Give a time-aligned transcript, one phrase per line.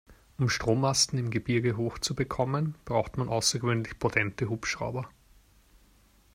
[0.39, 5.07] Um Strommasten im Gebirge hoch zu bekommen, braucht man außergewöhnlich potente Hubschrauber.